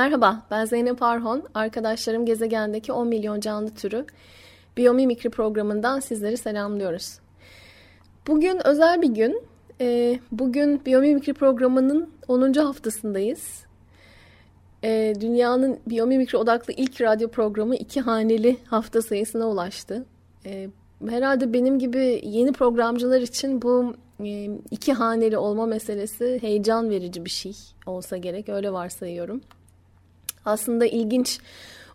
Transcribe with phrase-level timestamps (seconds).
[0.00, 1.42] Merhaba, ben Zeynep Arhon.
[1.54, 4.06] Arkadaşlarım gezegendeki 10 milyon canlı türü
[4.76, 7.18] Biyomimikri programından sizleri selamlıyoruz.
[8.26, 9.42] Bugün özel bir gün.
[9.80, 12.52] Ee, bugün Biyomimikri programının 10.
[12.52, 13.64] haftasındayız.
[14.84, 20.04] Ee, dünyanın biyomimikri odaklı ilk radyo programı iki haneli hafta sayısına ulaştı.
[20.46, 20.68] Ee,
[21.08, 27.30] herhalde benim gibi yeni programcılar için bu e, iki haneli olma meselesi heyecan verici bir
[27.30, 28.48] şey olsa gerek.
[28.48, 29.40] Öyle varsayıyorum
[30.44, 31.40] aslında ilginç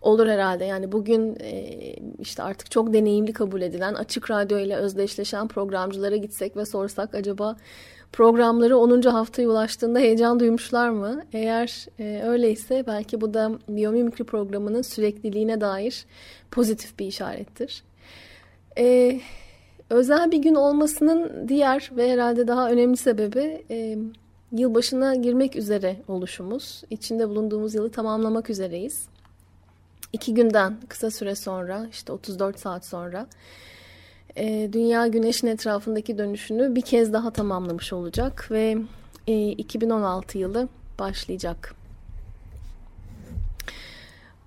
[0.02, 0.64] olur herhalde.
[0.64, 1.76] Yani bugün e,
[2.18, 7.56] işte artık çok deneyimli kabul edilen açık radyo ile özdeşleşen programcılara gitsek ve sorsak acaba
[8.12, 9.02] programları 10.
[9.02, 11.22] haftaya ulaştığında heyecan duymuşlar mı?
[11.32, 16.06] Eğer e, öyleyse belki bu da biyomimikri programının sürekliliğine dair
[16.50, 17.82] pozitif bir işarettir.
[18.78, 19.20] E,
[19.90, 23.64] özel bir gün olmasının diğer ve herhalde daha önemli sebebi
[24.52, 26.82] yılbaşına girmek üzere oluşumuz.
[26.90, 29.08] İçinde bulunduğumuz yılı tamamlamak üzereyiz.
[30.12, 33.26] İki günden kısa süre sonra işte 34 saat sonra
[34.36, 38.78] e, Dünya Güneş'in etrafındaki dönüşünü bir kez daha tamamlamış olacak ve
[39.26, 41.74] e, 2016 yılı başlayacak.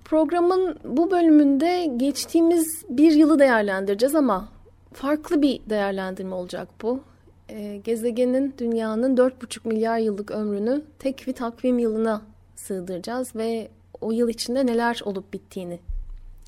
[0.04, 4.48] Programın bu bölümünde geçtiğimiz bir yılı değerlendireceğiz ama
[4.92, 7.00] farklı bir değerlendirme olacak bu
[7.50, 12.22] e, gezegenin dünyanın 4,5 milyar yıllık ömrünü tek bir takvim yılına
[12.56, 13.68] sığdıracağız ve
[14.00, 15.80] o yıl içinde neler olup bittiğini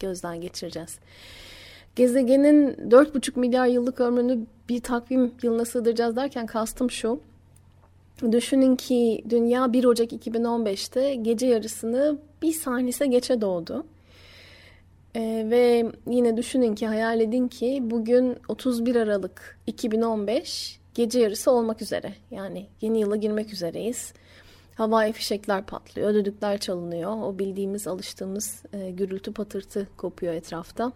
[0.01, 0.99] gözden geçireceğiz.
[1.97, 7.21] Gezegenin 4,5 milyar yıllık ömrünü bir takvim yılına sığdıracağız derken kastım şu.
[8.33, 13.87] Düşünün ki dünya 1 Ocak 2015'te gece yarısını bir saniyese geçe doğdu.
[15.17, 21.83] Ee, ve yine düşünün ki hayal edin ki bugün 31 Aralık 2015 gece yarısı olmak
[21.83, 22.15] üzere.
[22.31, 24.13] Yani yeni yıla girmek üzereyiz.
[24.75, 27.11] Havai fişekler patlıyor, düdükler çalınıyor.
[27.23, 30.93] O bildiğimiz, alıştığımız e, gürültü patırtı kopuyor etrafta.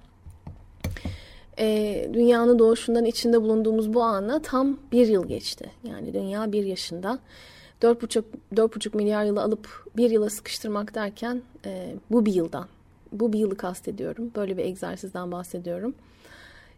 [1.59, 5.71] E, dünyanın doğuşundan içinde bulunduğumuz bu ana tam bir yıl geçti.
[5.84, 7.19] Yani dünya bir yaşında.
[7.83, 8.23] 4,5
[8.55, 12.69] 4,5 milyar yılı alıp bir yıla sıkıştırmak derken e, bu bir yıldan.
[13.13, 14.31] Bu bir yılı kastediyorum.
[14.37, 15.95] Böyle bir egzersizden bahsediyorum.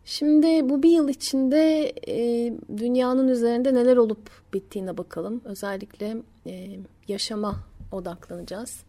[0.09, 5.41] Şimdi bu bir yıl içinde e, dünyanın üzerinde neler olup bittiğine bakalım.
[5.45, 7.57] Özellikle e, yaşama
[7.93, 8.81] odaklanacağız.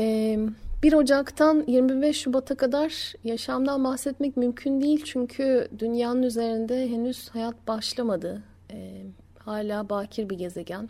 [0.00, 0.38] E,
[0.82, 5.04] 1 Ocak'tan 25 Şubat'a kadar yaşamdan bahsetmek mümkün değil.
[5.04, 8.42] Çünkü dünyanın üzerinde henüz hayat başlamadı.
[8.70, 9.02] E,
[9.38, 10.88] hala bakir bir gezegen.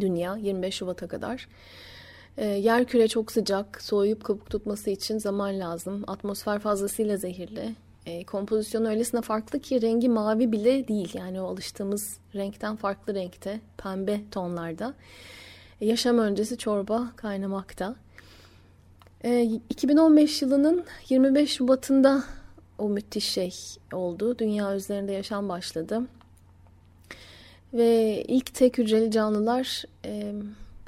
[0.00, 1.48] Dünya 25 Şubat'a kadar.
[2.36, 6.04] E, yer küre çok sıcak, soğuyup kabuk tutması için zaman lazım.
[6.06, 7.74] Atmosfer fazlasıyla zehirli.
[8.08, 11.14] E, kompozisyonu öylesine farklı ki rengi mavi bile değil.
[11.14, 14.94] Yani o alıştığımız renkten farklı renkte, pembe tonlarda.
[15.80, 17.94] E, yaşam öncesi çorba kaynamakta.
[19.24, 22.24] E, 2015 yılının 25 Şubat'ında
[22.78, 23.54] o müthiş şey
[23.92, 24.38] oldu.
[24.38, 26.02] Dünya üzerinde yaşam başladı.
[27.74, 30.32] Ve ilk tek hücreli canlılar e,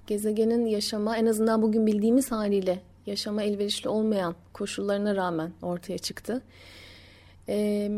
[0.06, 6.42] gezegenin yaşama en azından bugün bildiğimiz haliyle yaşama elverişli olmayan koşullarına rağmen ortaya çıktı.
[7.50, 7.91] E,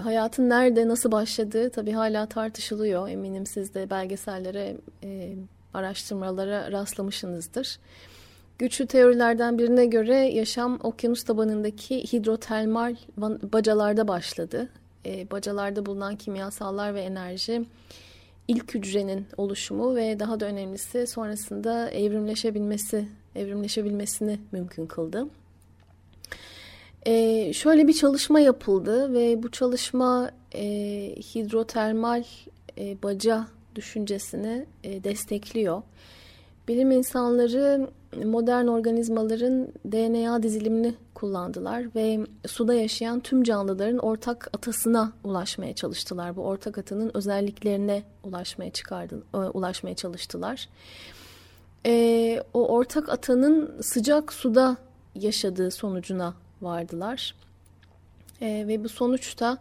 [0.00, 3.08] hayatın nerede, nasıl başladığı tabii hala tartışılıyor.
[3.08, 5.34] Eminim siz de belgesellere, e,
[5.74, 7.78] araştırmalara rastlamışsınızdır.
[8.58, 12.96] Güçlü teorilerden birine göre yaşam okyanus tabanındaki hidrotermal
[13.52, 14.68] bacalarda başladı.
[15.06, 17.64] E, bacalarda bulunan kimyasallar ve enerji
[18.48, 25.26] ilk hücrenin oluşumu ve daha da önemlisi sonrasında evrimleşebilmesi, evrimleşebilmesini mümkün kıldı.
[27.06, 30.64] E, şöyle bir çalışma yapıldı ve bu çalışma e,
[31.34, 32.24] hidrotermal
[32.78, 35.82] e, baca düşüncesini e, destekliyor.
[36.68, 37.88] Bilim insanları
[38.24, 46.36] modern organizmaların DNA dizilimini kullandılar ve suda yaşayan tüm canlıların ortak atasına ulaşmaya çalıştılar.
[46.36, 50.68] Bu ortak atının özelliklerine ulaşmaya çıkardı, e, ulaşmaya çalıştılar.
[51.86, 54.76] E, o ortak atanın sıcak suda
[55.14, 57.34] yaşadığı sonucuna vardılar.
[58.40, 59.58] E, ve bu sonuçta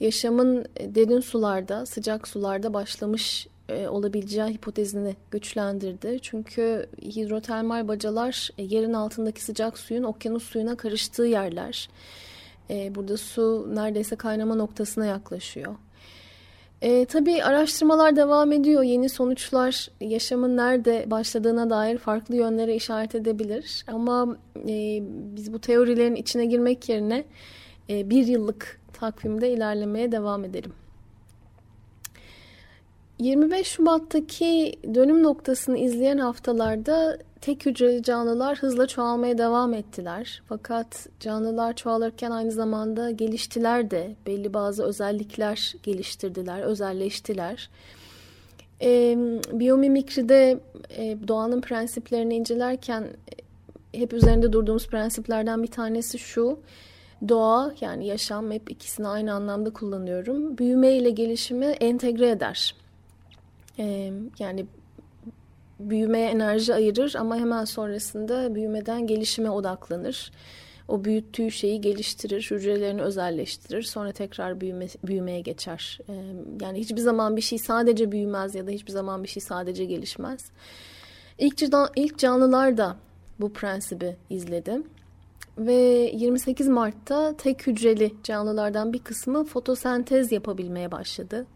[0.00, 6.18] yaşamın derin sularda, sıcak sularda başlamış e, olabileceği hipotezini güçlendirdi.
[6.22, 11.88] Çünkü hidrotermal bacalar e, yerin altındaki sıcak suyun okyanus suyuna karıştığı yerler.
[12.70, 15.74] E, burada su neredeyse kaynama noktasına yaklaşıyor.
[16.82, 18.82] E, tabii araştırmalar devam ediyor.
[18.82, 23.84] Yeni sonuçlar yaşamın nerede başladığına dair farklı yönlere işaret edebilir.
[23.88, 24.36] Ama
[24.68, 25.02] e,
[25.36, 27.24] biz bu teorilerin içine girmek yerine
[27.90, 30.72] e, bir yıllık takvimde ilerlemeye devam edelim.
[33.18, 40.42] 25 Şubat'taki dönüm noktasını izleyen haftalarda tek hücreli canlılar hızla çoğalmaya devam ettiler.
[40.48, 47.70] Fakat canlılar çoğalırken aynı zamanda geliştiler de belli bazı özellikler geliştirdiler, özelleştiler.
[48.82, 49.16] E,
[49.52, 50.60] biyomimikride
[50.96, 56.58] e, doğanın prensiplerini incelerken e, hep üzerinde durduğumuz prensiplerden bir tanesi şu.
[57.28, 60.58] Doğa yani yaşam hep ikisini aynı anlamda kullanıyorum.
[60.58, 62.74] Büyüme ile gelişimi entegre eder.
[63.78, 64.66] Ee, yani
[65.78, 70.32] büyümeye enerji ayırır ama hemen sonrasında büyümeden gelişime odaklanır.
[70.88, 73.82] O büyüttüğü şeyi geliştirir, hücrelerini özelleştirir.
[73.82, 75.98] Sonra tekrar büyüme, büyümeye geçer.
[76.08, 76.12] Ee,
[76.60, 80.50] yani hiçbir zaman bir şey sadece büyümez ya da hiçbir zaman bir şey sadece gelişmez.
[81.38, 81.62] İlk,
[81.96, 82.96] ilk canlılar da
[83.40, 84.82] bu prensibi izledi.
[85.58, 85.74] Ve
[86.14, 91.46] 28 Mart'ta tek hücreli canlılardan bir kısmı fotosentez yapabilmeye başladı.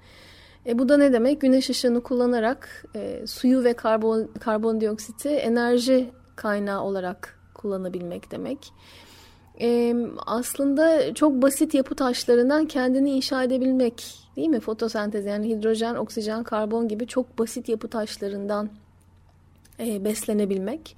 [0.67, 1.41] E, bu da ne demek?
[1.41, 8.73] Güneş ışığını kullanarak e, suyu ve karbon karbondioksiti enerji kaynağı olarak kullanabilmek demek.
[9.61, 14.05] E, aslında çok basit yapı taşlarından kendini inşa edebilmek
[14.37, 14.61] değil mi?
[14.61, 18.71] Fotosentez yani hidrojen, oksijen, karbon gibi çok basit yapı taşlarından
[19.81, 20.97] e, beslenebilmek.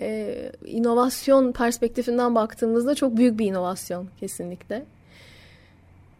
[0.00, 4.86] E, inovasyon perspektifinden baktığımızda çok büyük bir inovasyon kesinlikle.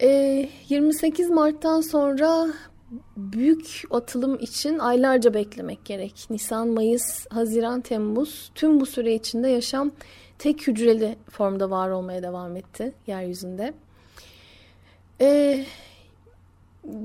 [0.00, 2.48] E, ee, 28 Mart'tan sonra
[3.16, 6.26] büyük atılım için aylarca beklemek gerek.
[6.30, 9.90] Nisan, Mayıs, Haziran, Temmuz tüm bu süre içinde yaşam
[10.38, 13.74] tek hücreli formda var olmaya devam etti yeryüzünde.
[15.20, 15.64] Ee,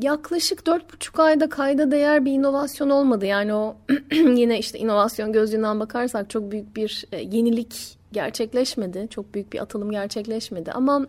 [0.01, 3.25] yaklaşık dört buçuk ayda kayda değer bir inovasyon olmadı.
[3.25, 3.75] Yani o
[4.11, 9.07] yine işte inovasyon gözlüğünden bakarsak çok büyük bir e, yenilik gerçekleşmedi.
[9.09, 10.71] Çok büyük bir atılım gerçekleşmedi.
[10.71, 11.07] Ama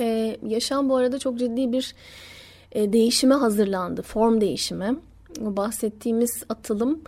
[0.00, 1.94] ee, yaşam bu arada çok ciddi bir
[2.72, 4.02] e, değişime hazırlandı.
[4.02, 4.96] Form değişimi.
[5.40, 7.00] Bahsettiğimiz atılım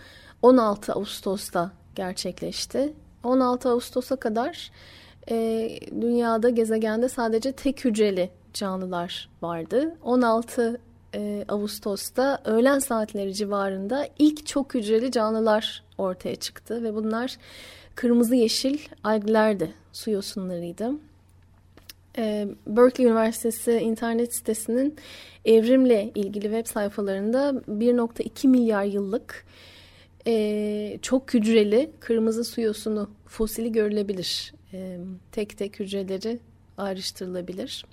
[0.42, 2.92] 16 Ağustos'ta gerçekleşti.
[3.24, 4.70] 16 Ağustos'a kadar
[5.30, 5.70] e,
[6.00, 9.96] dünyada gezegende sadece tek hücreli canlılar vardı.
[10.02, 10.80] 16
[11.14, 17.36] e, Ağustos'ta öğlen saatleri civarında ilk çok hücreli canlılar ortaya çıktı ve bunlar
[17.94, 21.07] kırmızı yeşil alglerdi, su yosunlarıydı.
[22.18, 24.96] Ee, Berkeley Üniversitesi internet sitesinin
[25.44, 29.46] evrimle ilgili web sayfalarında 1.2 milyar yıllık
[30.26, 34.54] e, çok hücreli kırmızı su yosunu fosili görülebilir.
[34.72, 34.98] E,
[35.32, 36.38] tek tek hücreleri
[36.78, 37.84] ayrıştırılabilir.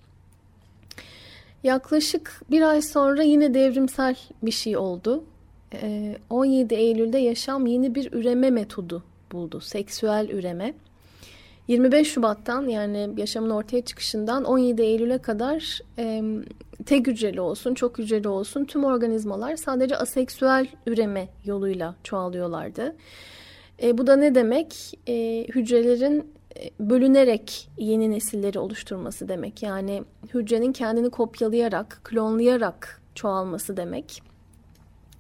[1.64, 5.24] Yaklaşık bir ay sonra yine devrimsel bir şey oldu.
[5.74, 9.62] E, 17 Eylül'de yaşam yeni bir üreme metodu buldu.
[9.62, 10.74] Seksüel üreme.
[11.68, 16.24] 25 Şubat'tan yani yaşamın ortaya çıkışından 17 Eylül'e kadar e,
[16.86, 22.96] tek hücreli olsun, çok hücreli olsun tüm organizmalar sadece aseksüel üreme yoluyla çoğalıyorlardı.
[23.84, 25.00] E, bu da ne demek?
[25.08, 26.36] E, hücrelerin
[26.80, 29.64] bölünerek yeni nesilleri oluşturması demek.
[29.64, 34.22] Yani hücrenin kendini kopyalayarak, klonlayarak çoğalması demek.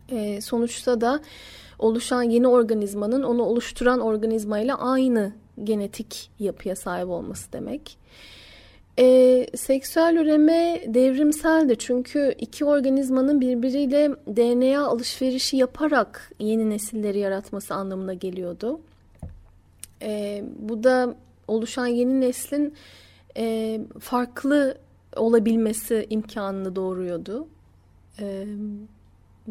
[0.10, 1.19] E, sonuçta da
[1.79, 7.97] oluşan yeni organizmanın onu oluşturan organizmayla aynı genetik yapıya sahip olması demek.
[9.00, 18.13] E, seksüel üreme devrimseldi çünkü iki organizmanın birbiriyle DNA alışverişi yaparak yeni nesilleri yaratması anlamına
[18.13, 18.79] geliyordu.
[20.01, 21.15] E, bu da
[21.47, 22.74] oluşan yeni neslin
[23.38, 24.77] e, farklı
[25.15, 27.47] olabilmesi imkanını doğuruyordu.
[28.19, 28.45] E,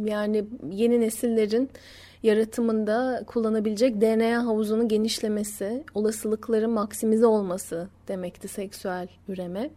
[0.04, 1.70] yani yeni nesillerin
[2.24, 9.70] yaratımında kullanabilecek DNA havuzunun genişlemesi, olasılıkların maksimize olması demekti seksüel üreme.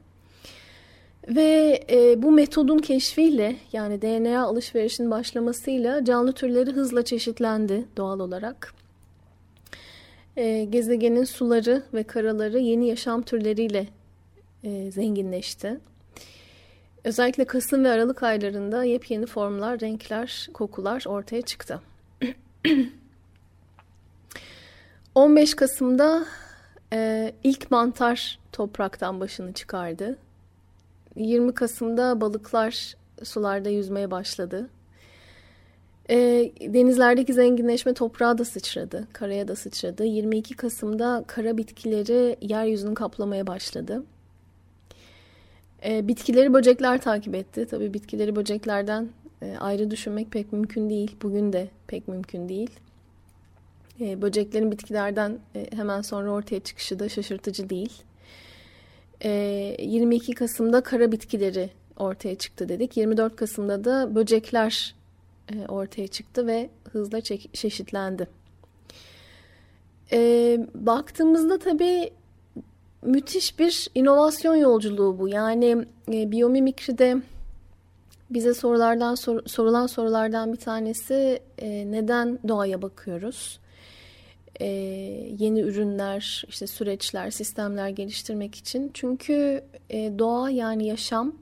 [1.27, 8.73] Ve e, bu metodun keşfiyle yani DNA alışverişinin başlamasıyla canlı türleri hızla çeşitlendi doğal olarak.
[10.37, 13.87] E, gezegenin suları ve karaları yeni yaşam türleriyle
[14.63, 15.79] e, zenginleşti.
[17.03, 21.81] Özellikle Kasım ve Aralık aylarında yepyeni formlar, renkler, kokular ortaya çıktı.
[25.15, 26.25] 15 Kasım'da
[26.93, 30.17] e, ilk mantar topraktan başını çıkardı.
[31.15, 34.69] 20 Kasım'da balıklar sularda yüzmeye başladı.
[36.09, 36.15] E,
[36.61, 40.03] denizlerdeki zenginleşme toprağa da sıçradı, karaya da sıçradı.
[40.05, 44.03] 22 Kasım'da kara bitkileri yeryüzünü kaplamaya başladı.
[45.85, 47.67] E, bitkileri böcekler takip etti.
[47.69, 49.09] Tabii bitkileri böceklerden
[49.41, 51.15] e, ayrı düşünmek pek mümkün değil.
[51.21, 52.69] Bugün de pek mümkün değil.
[53.99, 57.93] E, böceklerin bitkilerden e, hemen sonra ortaya çıkışı da şaşırtıcı değil.
[59.21, 59.29] E,
[59.79, 62.97] 22 Kasım'da kara bitkileri ortaya çıktı dedik.
[62.97, 64.95] 24 Kasım'da da böcekler
[65.53, 67.21] e, ortaya çıktı ve hızla
[67.53, 68.27] çeşitlendi.
[70.11, 72.09] E, baktığımızda tabii
[73.01, 75.27] müthiş bir inovasyon yolculuğu bu.
[75.27, 77.17] Yani e, biyomimikride
[78.29, 83.59] bize sorulardan sor, sorulan sorulardan bir tanesi e, neden doğaya bakıyoruz?
[84.59, 84.65] E,
[85.39, 88.91] yeni ürünler, işte süreçler, sistemler geliştirmek için.
[88.93, 91.33] Çünkü e, doğa yani yaşam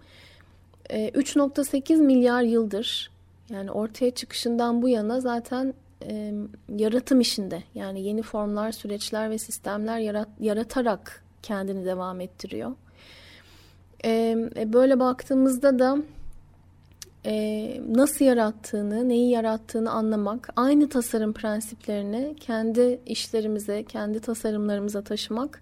[0.90, 3.12] e, 3.8 milyar yıldır
[3.50, 5.74] yani ortaya çıkışından bu yana zaten
[6.08, 6.34] e,
[6.76, 7.64] yaratım işinde.
[7.76, 12.72] Yani yeni formlar, süreçler ve sistemler yarat, yaratarak kendini devam ettiriyor.
[14.06, 14.36] E,
[14.74, 15.98] böyle baktığımızda da
[17.26, 25.62] e, nasıl yarattığını, neyi yarattığını anlamak, aynı tasarım prensiplerini kendi işlerimize, kendi tasarımlarımıza taşımak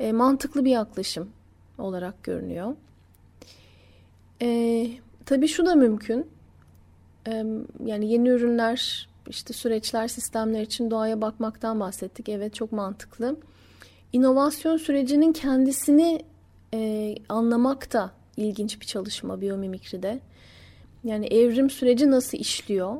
[0.00, 1.30] e, mantıklı bir yaklaşım
[1.78, 2.76] olarak görünüyor.
[4.42, 4.86] E,
[5.26, 6.26] tabii şu da mümkün.
[7.28, 7.44] E,
[7.84, 12.28] yani yeni ürünler, işte süreçler, sistemler için doğaya bakmaktan bahsettik.
[12.28, 13.36] Evet çok mantıklı.
[14.12, 16.22] İnovasyon sürecinin kendisini
[16.74, 20.20] e, anlamak da ilginç bir çalışma biyomimikride.
[21.04, 22.96] Yani evrim süreci nasıl işliyor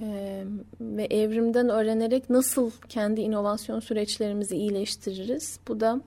[0.00, 0.44] ee,
[0.80, 5.58] ve evrimden öğrenerek nasıl kendi inovasyon süreçlerimizi iyileştiririz?
[5.68, 6.00] Bu da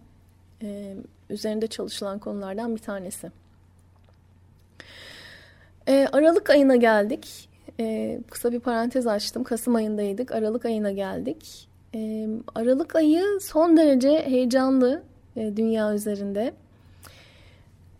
[0.63, 0.95] e,
[1.29, 3.31] üzerinde çalışılan konulardan bir tanesi.
[5.87, 7.49] E, Aralık ayına geldik.
[7.79, 9.43] E, kısa bir parantez açtım.
[9.43, 10.31] Kasım ayındaydık.
[10.31, 11.67] Aralık ayına geldik.
[11.95, 15.03] E, Aralık ayı son derece heyecanlı
[15.35, 16.53] e, dünya üzerinde.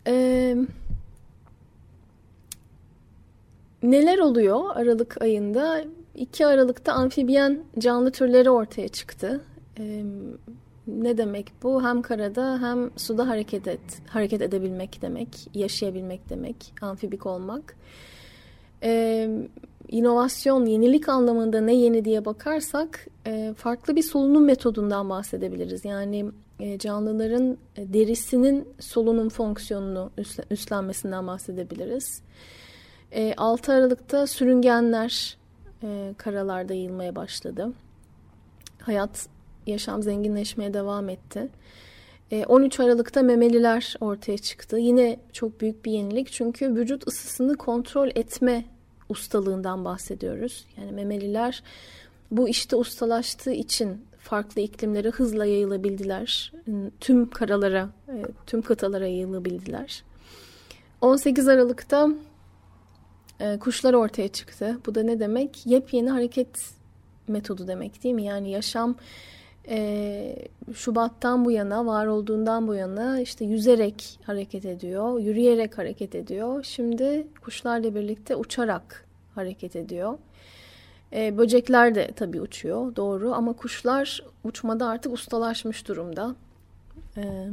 [0.06, 0.58] Evet
[3.82, 5.84] Neler oluyor Aralık ayında?
[6.14, 9.40] 2 Aralık'ta amfibiyen canlı türleri ortaya çıktı.
[9.78, 10.04] Ee,
[10.86, 11.84] ne demek bu?
[11.84, 17.76] Hem karada hem suda hareket et, hareket edebilmek demek, yaşayabilmek demek, amfibik olmak.
[18.82, 19.28] Ee,
[19.88, 25.84] inovasyon, yenilik anlamında ne yeni diye bakarsak e, farklı bir solunum metodundan bahsedebiliriz.
[25.84, 26.26] Yani
[26.60, 30.10] e, canlıların derisinin solunum fonksiyonunu
[30.50, 32.22] üstlenmesinden bahsedebiliriz.
[33.12, 35.36] E, 6 Aralık'ta sürüngenler
[35.82, 37.72] e, karalarda yayılmaya başladı.
[38.80, 39.26] Hayat,
[39.66, 41.48] yaşam zenginleşmeye devam etti.
[42.30, 44.78] E, 13 Aralık'ta memeliler ortaya çıktı.
[44.78, 48.64] Yine çok büyük bir yenilik çünkü vücut ısısını kontrol etme
[49.08, 50.64] ustalığından bahsediyoruz.
[50.76, 51.62] Yani memeliler
[52.30, 56.52] bu işte ustalaştığı için farklı iklimlere hızla yayılabildiler.
[57.00, 60.02] Tüm karalara, e, tüm kıtalara yayılabildiler.
[61.00, 62.08] 18 Aralık'ta
[63.40, 64.78] e, kuşlar ortaya çıktı.
[64.86, 65.66] Bu da ne demek?
[65.66, 66.58] Yepyeni hareket
[67.28, 68.24] metodu demek değil mi?
[68.24, 68.96] Yani yaşam
[69.68, 70.36] e,
[70.74, 76.62] Şubat'tan bu yana, var olduğundan bu yana işte yüzerek hareket ediyor, yürüyerek hareket ediyor.
[76.64, 80.18] Şimdi kuşlarla birlikte uçarak hareket ediyor.
[81.12, 83.34] E, böcekler de tabii uçuyor, doğru.
[83.34, 86.34] Ama kuşlar uçmada artık ustalaşmış durumda.
[87.16, 87.52] Evet.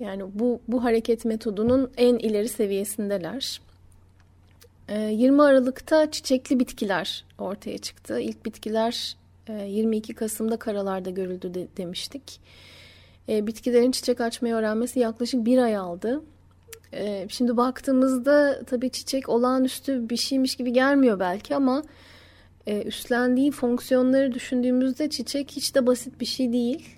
[0.00, 3.60] Yani bu, bu hareket metodunun en ileri seviyesindeler.
[4.88, 8.20] 20 ee, Aralık'ta çiçekli bitkiler ortaya çıktı.
[8.20, 9.16] İlk bitkiler
[9.48, 12.40] 22 e, Kasım'da karalarda görüldü de, demiştik.
[13.28, 16.22] E, bitkilerin çiçek açmayı öğrenmesi yaklaşık bir ay aldı.
[16.92, 21.82] E, şimdi baktığımızda tabii çiçek olağanüstü bir şeymiş gibi gelmiyor belki ama
[22.84, 26.95] üstlendiği fonksiyonları düşündüğümüzde çiçek hiç de basit bir şey değil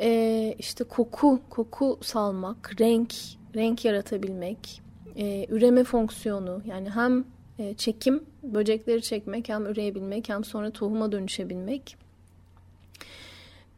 [0.00, 3.14] e, işte koku, koku salmak, renk,
[3.54, 4.82] renk yaratabilmek,
[5.16, 7.24] e, üreme fonksiyonu yani hem
[7.58, 11.96] e, çekim, böcekleri çekmek, hem üreyebilmek, hem sonra tohuma dönüşebilmek.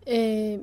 [0.08, 0.60] E,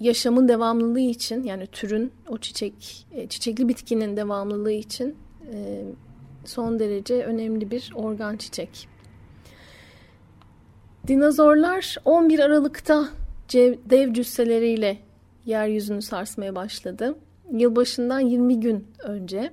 [0.00, 5.16] yaşamın devamlılığı için yani türün o çiçek e, çiçekli bitkinin devamlılığı için
[5.52, 5.82] e,
[6.44, 8.88] son derece önemli bir organ çiçek.
[11.06, 13.08] Dinozorlar 11 Aralık'ta
[13.90, 14.98] dev cüsseleriyle
[15.46, 17.16] yeryüzünü sarsmaya başladı.
[17.52, 19.52] Yılbaşından 20 gün önce.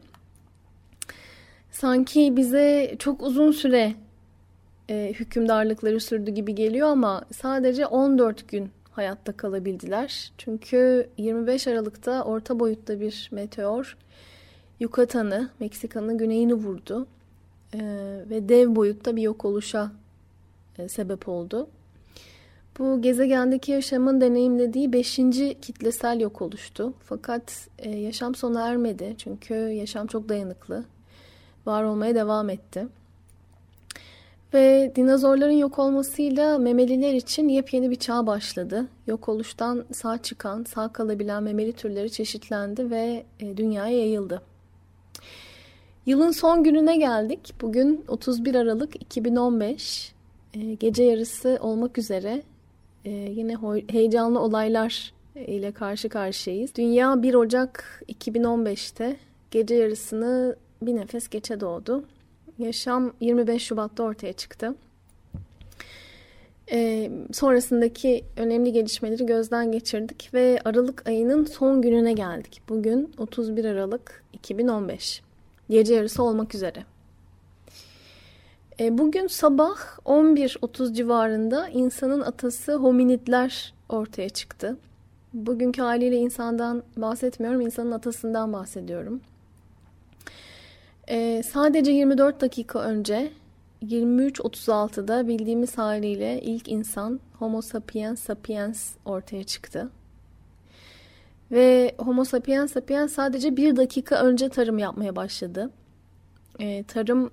[1.71, 3.93] Sanki bize çok uzun süre
[4.89, 10.31] e, hükümdarlıkları sürdü gibi geliyor ama sadece 14 gün hayatta kalabildiler.
[10.37, 13.97] Çünkü 25 Aralık'ta orta boyutta bir meteor
[14.79, 17.07] Yukatan'ı, Meksika'nın güneyini vurdu
[17.73, 17.79] e,
[18.29, 19.91] ve dev boyutta bir yok oluşa
[20.77, 21.67] e, sebep oldu.
[22.79, 26.93] Bu gezegendeki yaşamın deneyimlediği beşinci kitlesel yok oluştu.
[27.03, 30.83] Fakat e, yaşam sona ermedi çünkü yaşam çok dayanıklı.
[31.65, 32.87] Var olmaya devam etti.
[34.53, 38.87] Ve dinozorların yok olmasıyla memeliler için yepyeni bir çağ başladı.
[39.07, 44.41] Yok oluştan sağ çıkan, sağ kalabilen memeli türleri çeşitlendi ve e, dünyaya yayıldı.
[46.05, 47.53] Yılın son gününe geldik.
[47.61, 50.13] Bugün 31 Aralık 2015.
[50.53, 52.43] E, gece yarısı olmak üzere
[53.05, 53.55] e, yine
[53.89, 56.75] heyecanlı olaylar ile karşı karşıyayız.
[56.75, 59.15] Dünya 1 Ocak 2015'te
[59.51, 62.03] gece yarısını bir nefes geçe doğdu.
[62.59, 64.75] Yaşam 25 Şubat'ta ortaya çıktı.
[66.71, 72.61] Ee, sonrasındaki önemli gelişmeleri gözden geçirdik ve Aralık ayının son gününe geldik.
[72.69, 75.21] Bugün 31 Aralık 2015.
[75.69, 76.83] Gece yarısı olmak üzere.
[78.83, 84.77] Ee, bugün sabah 11.30 civarında insanın atası hominidler ortaya çıktı.
[85.33, 89.21] Bugünkü haliyle insandan bahsetmiyorum, insanın atasından bahsediyorum.
[91.09, 93.31] Ee, sadece 24 dakika önce
[93.83, 99.89] 23.36'da bildiğimiz haliyle ilk insan Homo sapiens sapiens ortaya çıktı.
[101.51, 105.69] Ve Homo sapiens sapiens sadece bir dakika önce tarım yapmaya başladı.
[106.59, 107.31] Ee, tarım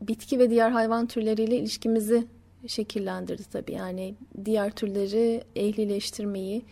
[0.00, 2.24] bitki ve diğer hayvan türleriyle ilişkimizi
[2.66, 3.72] şekillendirdi tabii.
[3.72, 4.14] Yani
[4.44, 6.62] diğer türleri ehlileştirmeyi,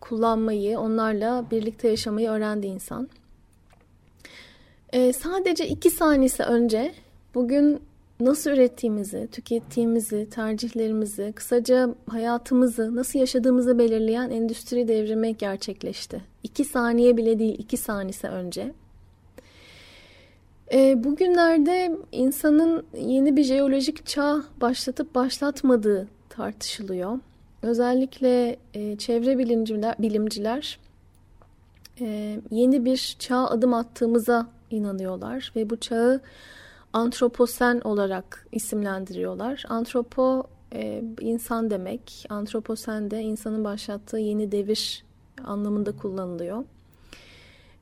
[0.00, 3.08] kullanmayı, onlarla birlikte yaşamayı öğrendi insan.
[4.92, 6.94] Ee, sadece iki saniyesi önce
[7.34, 7.80] bugün
[8.20, 16.20] nasıl ürettiğimizi, tükettiğimizi, tercihlerimizi, kısaca hayatımızı, nasıl yaşadığımızı belirleyen endüstri devrimi gerçekleşti.
[16.42, 18.72] İki saniye bile değil, iki saniyesi önce.
[20.74, 27.18] E, bugünlerde insanın yeni bir jeolojik çağ başlatıp başlatmadığı tartışılıyor.
[27.62, 30.78] Özellikle e, çevre bilimciler, bilimciler
[32.00, 36.20] e, yeni bir çağ adım attığımıza inanıyorlar ve bu çağı
[36.92, 39.64] antroposen olarak isimlendiriyorlar.
[39.68, 45.04] Antropo e, insan demek, antroposen de insanın başlattığı yeni devir
[45.44, 46.64] anlamında kullanılıyor.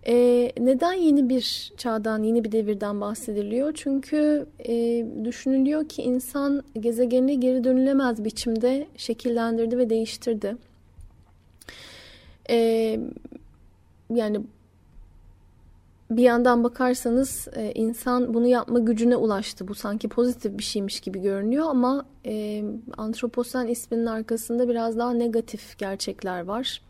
[0.07, 3.73] E, neden yeni bir çağdan, yeni bir devirden bahsediliyor?
[3.75, 10.57] Çünkü e, düşünülüyor ki insan gezegenini geri dönülemez biçimde şekillendirdi ve değiştirdi.
[12.51, 12.57] E,
[14.15, 14.41] yani
[16.11, 19.69] bir yandan bakarsanız e, insan bunu yapma gücüne ulaştı.
[19.69, 22.65] Bu sanki pozitif bir şeymiş gibi görünüyor ama e,
[22.97, 26.83] antroposen isminin arkasında biraz daha negatif gerçekler var.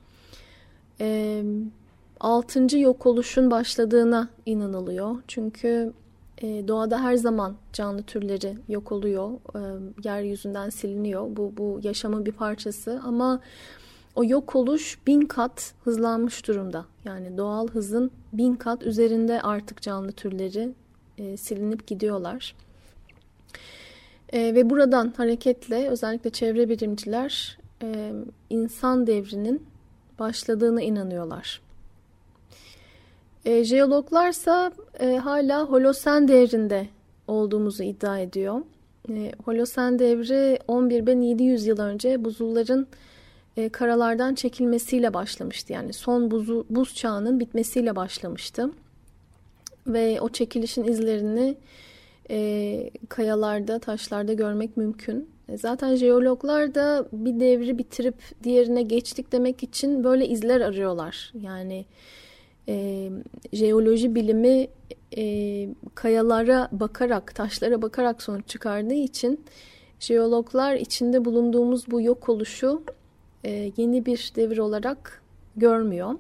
[1.01, 1.82] Evet
[2.23, 2.79] 6.
[2.79, 5.17] yok oluşun başladığına inanılıyor.
[5.29, 5.93] Çünkü
[6.39, 9.61] e, doğada her zaman canlı türleri yok oluyor, e,
[10.05, 11.37] yeryüzünden siliniyor.
[11.37, 13.41] Bu bu yaşamın bir parçası ama
[14.15, 16.85] o yok oluş bin kat hızlanmış durumda.
[17.05, 20.75] Yani doğal hızın bin kat üzerinde artık canlı türleri
[21.19, 22.55] e, silinip gidiyorlar.
[24.33, 28.13] E, ve buradan hareketle özellikle çevre bilimciler e,
[28.51, 29.67] insan devrinin
[30.19, 31.61] başladığına inanıyorlar.
[33.45, 36.87] E, jeologlarsa e, hala Holosen devrinde
[37.27, 38.61] olduğumuzu iddia ediyor.
[39.11, 42.87] E, Holosen devri 11.700 yıl önce buzulların
[43.57, 45.73] e, karalardan çekilmesiyle başlamıştı.
[45.73, 48.71] Yani son buzu, buz çağının bitmesiyle başlamıştı.
[49.87, 51.57] Ve o çekilişin izlerini
[52.31, 55.31] e, kayalarda, taşlarda görmek mümkün.
[55.49, 61.33] E, zaten jeologlar da bir devri bitirip diğerine geçtik demek için böyle izler arıyorlar.
[61.41, 61.85] Yani
[63.53, 64.69] jeoloji bilimi
[65.17, 69.45] e, kayalara bakarak, taşlara bakarak sonuç çıkardığı için
[70.01, 72.83] jeologlar içinde bulunduğumuz bu yok oluşu
[73.45, 75.23] e, yeni bir devir olarak
[75.57, 76.15] görmüyor.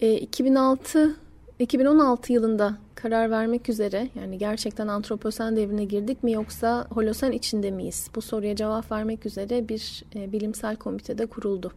[0.00, 1.16] E, 2006
[1.58, 8.10] 2016 yılında karar vermek üzere yani gerçekten antroposen devrine girdik mi yoksa holosen içinde miyiz?
[8.14, 11.72] Bu soruya cevap vermek üzere bir e, bilimsel komitede kuruldu.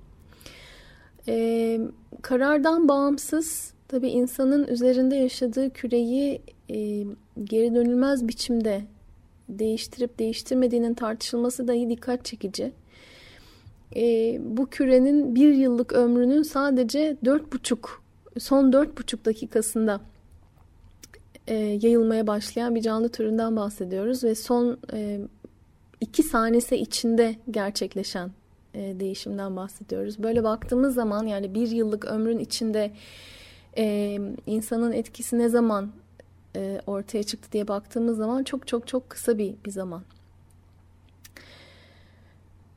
[1.27, 1.79] E,
[2.21, 7.05] karardan bağımsız tabi insanın üzerinde yaşadığı küreyi e,
[7.43, 8.81] geri dönülmez biçimde
[9.49, 12.71] değiştirip değiştirmediğinin tartışılması dahi dikkat çekici.
[13.95, 18.03] E, bu kürenin bir yıllık ömrünün sadece dört buçuk
[18.39, 20.01] son dört buçuk dakikasında
[21.47, 25.19] e, yayılmaya başlayan bir canlı türünden bahsediyoruz ve son e,
[26.01, 28.31] iki saniyesi içinde gerçekleşen
[28.73, 30.23] e, değişimden bahsediyoruz.
[30.23, 32.91] Böyle baktığımız zaman yani bir yıllık ömrün içinde
[33.77, 35.91] e, insanın etkisi ne zaman
[36.55, 40.01] e, ortaya çıktı diye baktığımız zaman çok çok çok kısa bir, bir zaman.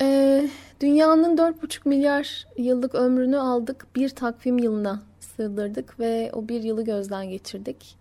[0.03, 0.49] E,
[0.81, 7.31] dünyanın 4,5 milyar yıllık ömrünü aldık bir takvim yılına sığdırdık ve o bir yılı gözden
[7.31, 7.97] geçirdik.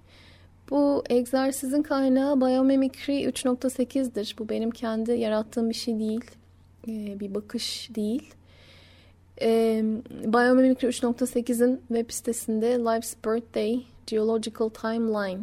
[0.70, 4.36] Bu egzersizin kaynağı Biomimicry 3.8'dir.
[4.40, 6.26] Bu benim kendi yarattığım bir şey değil.
[6.88, 8.34] Ee, bir bakış değil.
[9.42, 15.42] Ee, Biomimicry 3.8'in web sitesinde Life's Birthday Geological Timeline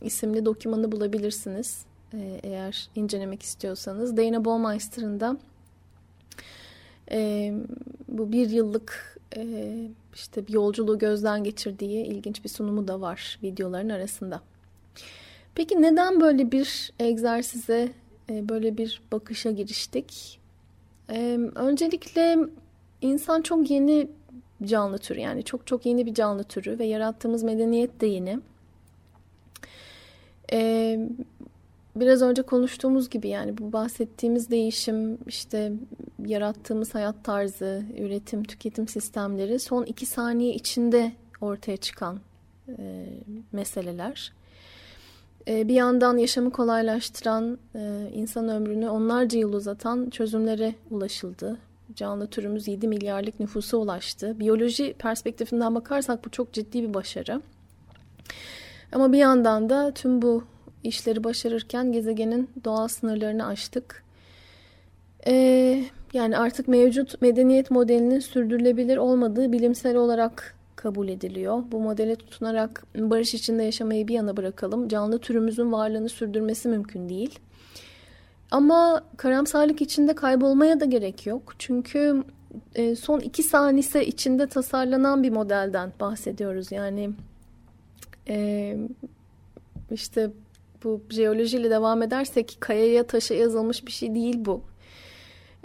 [0.00, 1.84] isimli dokümanı bulabilirsiniz.
[2.14, 4.16] Ee, eğer incelemek istiyorsanız.
[4.16, 5.36] Dana Baumeister'ın da
[7.10, 7.52] e,
[8.08, 9.74] bu bir yıllık e,
[10.14, 14.40] işte bir yolculuğu gözden geçirdiği ilginç bir sunumu da var videoların arasında.
[15.54, 17.92] Peki neden böyle bir egzersize,
[18.30, 20.39] e, böyle bir bakışa giriştik?
[21.10, 22.38] E, öncelikle
[23.00, 24.08] insan çok yeni
[24.64, 28.38] canlı tür yani çok çok yeni bir canlı türü ve yarattığımız medeniyet de yeni.
[30.52, 30.98] E,
[31.96, 35.72] biraz önce konuştuğumuz gibi yani bu bahsettiğimiz değişim işte
[36.26, 42.20] yarattığımız hayat tarzı, üretim, tüketim sistemleri son iki saniye içinde ortaya çıkan
[42.78, 43.06] e,
[43.52, 44.32] meseleler.
[45.48, 51.56] E, bir yandan yaşamı kolaylaştıran, e, insan ömrünü onlarca yıl uzatan çözümlere ulaşıldı.
[51.94, 54.40] Canlı türümüz 7 milyarlık nüfusa ulaştı.
[54.40, 57.42] Biyoloji perspektifinden bakarsak bu çok ciddi bir başarı.
[58.92, 60.44] Ama bir yandan da tüm bu
[60.84, 64.04] işleri başarırken gezegenin doğal sınırlarını aştık.
[65.26, 71.62] Ee, yani artık mevcut medeniyet modelinin sürdürülebilir olmadığı bilimsel olarak kabul ediliyor.
[71.72, 74.88] Bu modele tutunarak barış içinde yaşamayı bir yana bırakalım.
[74.88, 77.38] Canlı türümüzün varlığını sürdürmesi mümkün değil.
[78.50, 81.54] Ama karamsarlık içinde kaybolmaya da gerek yok.
[81.58, 82.24] Çünkü
[82.74, 86.72] e, son iki saniyesi içinde tasarlanan bir modelden bahsediyoruz.
[86.72, 87.10] Yani
[88.28, 88.76] e,
[89.90, 90.30] işte
[90.84, 94.62] bu jeolojiyle devam edersek kayaya taşa yazılmış bir şey değil bu.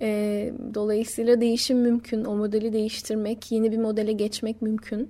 [0.01, 2.25] E, dolayısıyla değişim mümkün.
[2.25, 5.09] O modeli değiştirmek, yeni bir modele geçmek mümkün.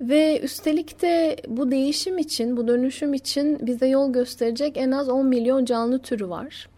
[0.00, 5.26] Ve üstelik de bu değişim için, bu dönüşüm için bize yol gösterecek en az 10
[5.26, 6.68] milyon canlı türü var.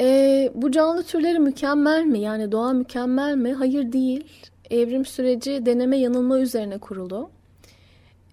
[0.00, 2.20] E, bu canlı türleri mükemmel mi?
[2.20, 3.52] Yani doğa mükemmel mi?
[3.52, 4.24] Hayır değil.
[4.70, 7.30] Evrim süreci deneme yanılma üzerine kurulu.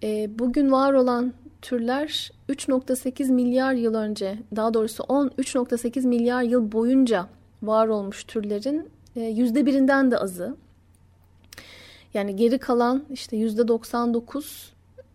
[0.04, 7.28] E, bugün var olan türler 3.8 milyar yıl önce, daha doğrusu 13.8 milyar yıl boyunca
[7.64, 10.56] var olmuş türlerin e, yüzde birinden de azı.
[12.14, 14.74] Yani geri kalan işte yüzde 99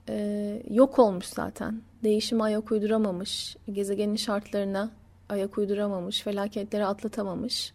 [0.08, 1.80] e, yok olmuş zaten.
[2.04, 4.90] Değişime ayak uyduramamış, gezegenin şartlarına
[5.28, 7.72] ayak uyduramamış, felaketleri atlatamamış.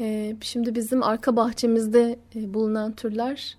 [0.00, 3.56] E, şimdi bizim arka bahçemizde e, bulunan türler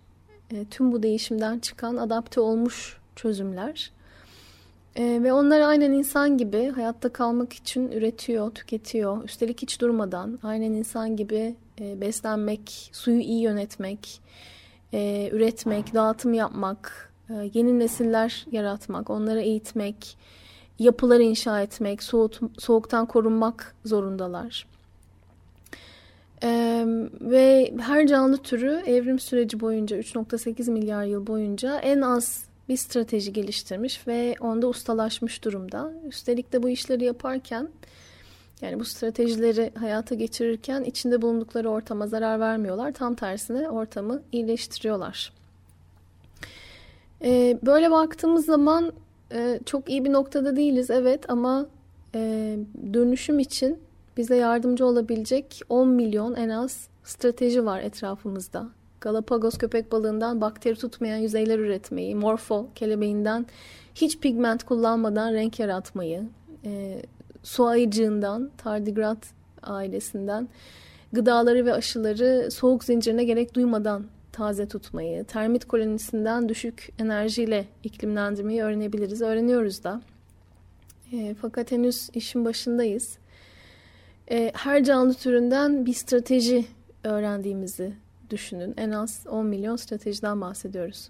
[0.51, 3.91] e, tüm bu değişimden çıkan adapte olmuş çözümler.
[4.95, 9.23] E, ve onlar aynen insan gibi hayatta kalmak için üretiyor, tüketiyor.
[9.23, 14.21] Üstelik hiç durmadan aynen insan gibi e, beslenmek, suyu iyi yönetmek,
[14.93, 20.17] e, üretmek, dağıtım yapmak, e, yeni nesiller yaratmak, onları eğitmek,
[20.79, 24.67] yapılar inşa etmek, soğut, soğuktan korunmak zorundalar.
[26.43, 26.85] Ee,
[27.21, 33.33] ve her canlı türü evrim süreci boyunca 3.8 milyar yıl boyunca en az bir strateji
[33.33, 35.93] geliştirmiş ve onda ustalaşmış durumda.
[36.07, 37.69] Üstelik de bu işleri yaparken
[38.61, 42.93] yani bu stratejileri hayata geçirirken içinde bulundukları ortama zarar vermiyorlar.
[42.93, 45.33] Tam tersine ortamı iyileştiriyorlar.
[47.23, 48.93] Ee, böyle baktığımız zaman
[49.31, 51.65] e, çok iyi bir noktada değiliz evet ama
[52.15, 52.55] e,
[52.93, 53.79] dönüşüm için
[54.17, 58.78] bize yardımcı olabilecek 10 milyon en az strateji var etrafımızda.
[59.01, 63.45] Galapagos köpek balığından bakteri tutmayan yüzeyler üretmeyi, morfo kelebeğinden
[63.95, 66.23] hiç pigment kullanmadan renk yaratmayı,
[66.65, 67.01] e,
[67.43, 69.27] su ayıcığından, tardigrat
[69.63, 70.49] ailesinden
[71.13, 79.21] gıdaları ve aşıları soğuk zincirine gerek duymadan taze tutmayı, termit kolonisinden düşük enerjiyle iklimlendirmeyi öğrenebiliriz.
[79.21, 80.01] Öğreniyoruz da.
[81.13, 83.17] E, fakat henüz işin başındayız.
[84.31, 86.65] E, her canlı türünden bir strateji
[87.03, 87.93] öğrendiğimizi
[88.29, 88.73] düşünün.
[88.77, 91.09] En az 10 milyon stratejiden bahsediyoruz.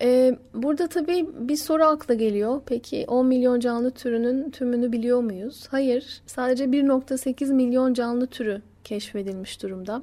[0.00, 2.60] Ee, burada tabii bir soru akla geliyor.
[2.66, 5.66] Peki 10 milyon canlı türünün tümünü biliyor muyuz?
[5.70, 6.20] Hayır.
[6.26, 10.02] Sadece 1.8 milyon canlı türü keşfedilmiş durumda.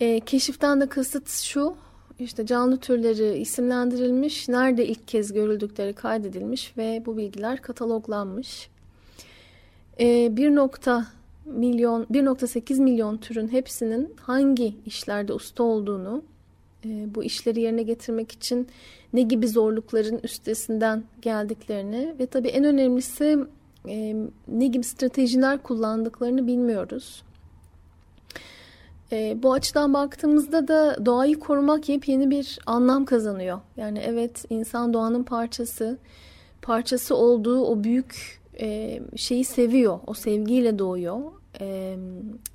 [0.00, 1.74] Ee, keşiften de kasıt şu.
[2.18, 8.68] işte canlı türleri isimlendirilmiş, nerede ilk kez görüldükleri kaydedilmiş ve bu bilgiler kataloglanmış.
[10.00, 10.54] E, 1
[11.44, 16.22] milyon 1.8 milyon türün hepsinin hangi işlerde usta olduğunu,
[16.84, 18.68] e, bu işleri yerine getirmek için
[19.12, 23.38] ne gibi zorlukların üstesinden geldiklerini ve tabii en önemlisi
[23.88, 24.16] e,
[24.48, 27.22] ne gibi stratejiler kullandıklarını bilmiyoruz.
[29.12, 33.60] E, bu açıdan baktığımızda da doğayı korumak yepyeni bir anlam kazanıyor.
[33.76, 35.98] Yani evet insan doğanın parçası,
[36.62, 41.20] parçası olduğu o büyük e, şeyi seviyor, o sevgiyle doğuyor
[41.60, 41.96] e,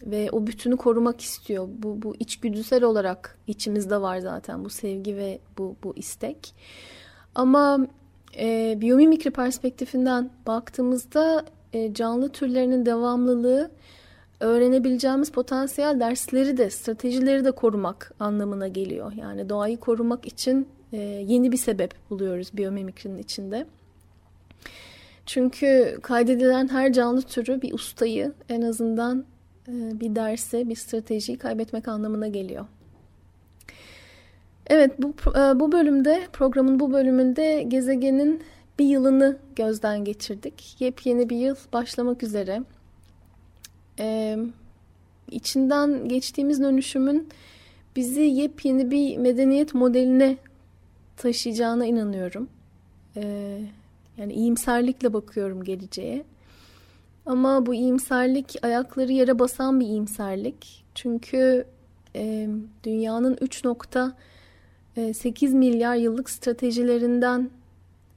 [0.06, 1.68] ve o bütünü korumak istiyor.
[1.72, 6.54] Bu, bu içgüdüsel olarak içimizde var zaten bu sevgi ve bu, bu istek.
[7.36, 7.88] Ama
[8.40, 13.72] e, biyomimikri perspektifinden baktığımızda e, canlı türlerinin devamlılığı
[14.40, 19.12] öğrenebileceğimiz potansiyel dersleri de stratejileri de korumak anlamına geliyor.
[19.12, 23.66] Yani doğayı korumak için e, yeni bir sebep buluyoruz biyomimikrinin içinde.
[25.30, 29.26] Çünkü kaydedilen her canlı türü bir ustayı en azından
[29.68, 32.66] e, bir derse, bir stratejiyi kaybetmek anlamına geliyor.
[34.68, 38.44] Evet bu, e, bu bölümde programın bu bölümünde gezegenin
[38.80, 40.76] bir yılını gözden geçirdik.
[40.80, 42.64] Yepyeni bir yıl başlamak üzere.
[44.00, 44.38] Ee,
[45.32, 47.30] içinden geçtiğimiz dönüşümün
[47.96, 50.38] bizi yepyeni bir medeniyet modeline
[51.18, 52.50] taşıyacağına inanıyorum.
[53.18, 53.60] Ee,
[54.20, 56.24] yani iyimserlikle bakıyorum geleceğe.
[57.26, 60.84] Ama bu iyimserlik ayakları yere basan bir iyimserlik.
[60.96, 61.66] Çünkü
[62.16, 62.50] e,
[62.84, 67.50] dünyanın 3.8 milyar yıllık stratejilerinden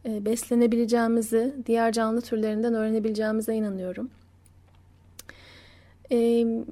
[0.06, 4.10] e, beslenebileceğimizi, diğer canlı türlerinden öğrenebileceğimize inanıyorum.
[6.10, 6.18] E,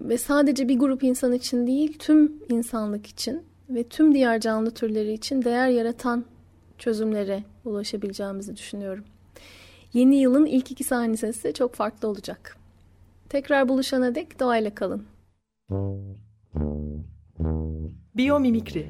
[0.00, 5.12] ve sadece bir grup insan için değil, tüm insanlık için ve tüm diğer canlı türleri
[5.12, 6.24] için değer yaratan
[6.78, 9.04] çözümlere ulaşabileceğimizi düşünüyorum.
[9.92, 12.56] Yeni yılın ilk iki saniyesi çok farklı olacak.
[13.28, 15.06] Tekrar buluşana dek doğayla kalın.
[18.16, 18.86] Biyomimikri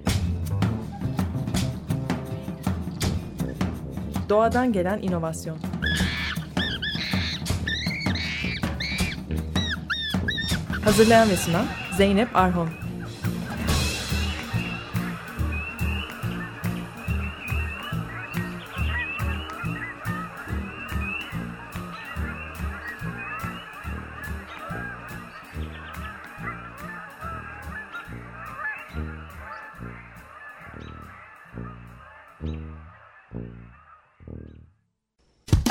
[4.29, 5.59] Doğadan gelen inovasyon
[10.85, 12.69] Hazırlayan ve sunan Zeynep Arhon